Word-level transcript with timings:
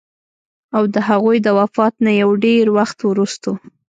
او 0.75 0.83
د 0.93 0.95
هغوي 1.07 1.37
د 1.45 1.47
وفات 1.59 1.93
نه 2.05 2.11
يو 2.21 2.29
ډېر 2.45 2.65
وخت 2.77 2.99
وروستو 3.03 3.51